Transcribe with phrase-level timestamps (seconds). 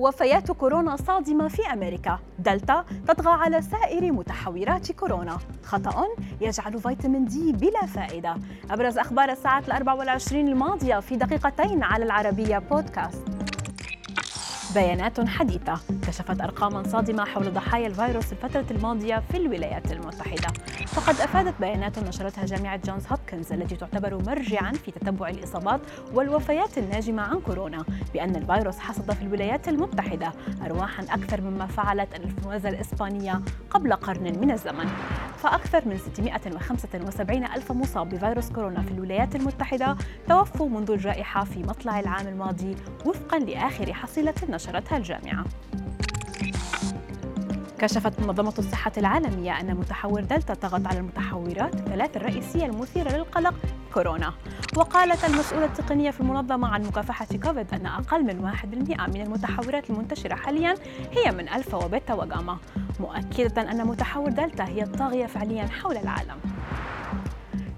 [0.00, 2.18] وفيات كورونا صادمة في أمريكا.
[2.38, 5.38] دلتا تطغى على سائر متحورات كورونا.
[5.64, 6.06] خطأ
[6.40, 8.36] يجعل فيتامين D بلا فائدة.
[8.70, 13.29] أبرز أخبار الساعات الأربع والعشرين الماضية في دقيقتين على العربية بودكاست.
[14.74, 15.80] بيانات حديثة.
[16.06, 20.48] كشفت أرقاما صادمة حول ضحايا الفيروس الفترة الماضية في الولايات المتحدة.
[20.86, 25.80] فقد أفادت بيانات نشرتها جامعة جونز هوبكنز التي تعتبر مرجعا في تتبع الإصابات
[26.14, 27.84] والوفيات الناجمة عن كورونا
[28.14, 30.32] بأن الفيروس حصد في الولايات المتحدة
[30.64, 34.90] أرواحا أكثر مما فعلت الإنفلونزا الإسبانية قبل قرن من الزمن.
[35.42, 39.96] فأكثر من 675 ألف مصاب بفيروس كورونا في الولايات المتحدة
[40.28, 42.76] توفوا منذ الجائحة في مطلع العام الماضي
[43.06, 45.44] وفقا لآخر حصيلة نشرتها الجامعة.
[47.80, 53.54] كشفت منظمة الصحة العالمية أن متحور دلتا طغت على المتحورات الثلاث الرئيسية المثيرة للقلق
[53.94, 54.32] كورونا.
[54.76, 60.34] وقالت المسؤولة التقنية في المنظمة عن مكافحة كوفيد أن أقل من 1% من المتحورات المنتشرة
[60.34, 60.74] حاليا
[61.12, 62.56] هي من ألفا وبيتا وغاما
[63.00, 66.36] مؤكدة أن متحور دلتا هي الطاغية فعليا حول العالم.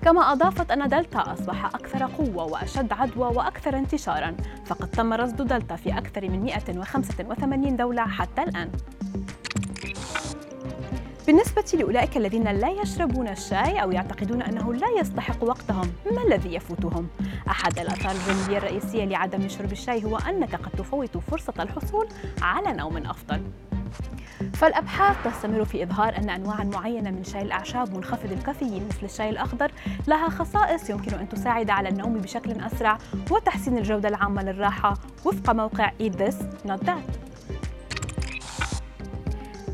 [0.02, 4.36] كما أضافت أن دلتا أصبح أكثر قوة وأشد عدوى وأكثر انتشارا
[4.66, 8.70] فقد تم رصد دلتا في أكثر من 185 دولة حتى الآن.
[11.32, 17.08] بالنسبة لأولئك الذين لا يشربون الشاي أو يعتقدون أنه لا يستحق وقتهم ما الذي يفوتهم؟
[17.48, 22.08] أحد الآثار الجانبية الرئيسية لعدم شرب الشاي هو أنك قد تفوت فرصة الحصول
[22.42, 23.42] على نوم أفضل
[24.54, 29.72] فالأبحاث تستمر في إظهار أن أنواع معينة من شاي الأعشاب منخفض الكافيين مثل الشاي الأخضر
[30.08, 32.98] لها خصائص يمكن أن تساعد على النوم بشكل أسرع
[33.30, 36.36] وتحسين الجودة العامة للراحة وفق موقع This
[36.66, 37.31] Not That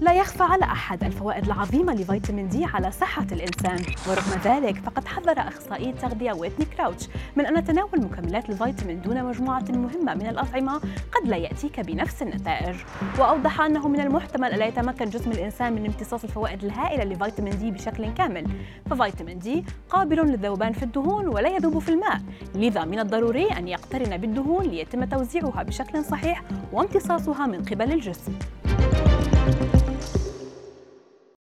[0.01, 3.95] لا يخفى على أحد الفوائد العظيمة لفيتامين دي على صحة الإنسان.
[4.09, 9.65] ورغم ذلك فقد حذر أخصائي التغذية ويتني كراوتش من أن تناول مكملات الفيتامين دون مجموعة
[9.69, 10.79] مهمة من الأطعمة
[11.13, 12.77] قد لا يأتيك بنفس النتائج.
[13.19, 18.15] وأوضح أنه من المحتمل ألا يتمكن جسم الإنسان من امتصاص الفوائد الهائلة لفيتامين دي بشكل
[18.15, 18.47] كامل.
[18.91, 22.21] ففيتامين دي قابل للذوبان في الدهون ولا يذوب في الماء.
[22.55, 28.33] لذا من الضروري أن يقترن بالدهون ليتم توزيعها بشكل صحيح وامتصاصها من قبل الجسم.